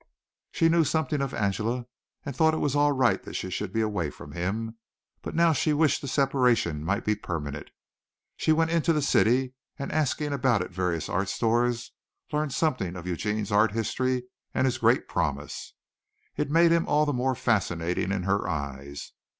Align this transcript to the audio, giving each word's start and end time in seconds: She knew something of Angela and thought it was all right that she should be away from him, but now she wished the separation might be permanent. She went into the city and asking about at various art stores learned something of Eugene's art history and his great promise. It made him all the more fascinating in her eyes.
She 0.51 0.67
knew 0.67 0.83
something 0.83 1.21
of 1.21 1.31
Angela 1.35 1.85
and 2.25 2.35
thought 2.35 2.55
it 2.55 2.57
was 2.57 2.75
all 2.75 2.91
right 2.91 3.21
that 3.21 3.35
she 3.35 3.51
should 3.51 3.71
be 3.71 3.81
away 3.81 4.09
from 4.09 4.31
him, 4.31 4.79
but 5.21 5.35
now 5.35 5.53
she 5.53 5.73
wished 5.73 6.01
the 6.01 6.07
separation 6.07 6.83
might 6.83 7.05
be 7.05 7.13
permanent. 7.13 7.69
She 8.35 8.51
went 8.51 8.71
into 8.71 8.93
the 8.93 9.01
city 9.03 9.53
and 9.77 9.91
asking 9.91 10.33
about 10.33 10.63
at 10.63 10.71
various 10.71 11.07
art 11.07 11.29
stores 11.29 11.91
learned 12.33 12.51
something 12.51 12.95
of 12.95 13.05
Eugene's 13.05 13.51
art 13.51 13.73
history 13.73 14.23
and 14.55 14.65
his 14.65 14.79
great 14.79 15.07
promise. 15.07 15.75
It 16.35 16.49
made 16.49 16.71
him 16.71 16.87
all 16.87 17.05
the 17.05 17.13
more 17.13 17.35
fascinating 17.35 18.11
in 18.11 18.23
her 18.23 18.49
eyes. 18.49 19.11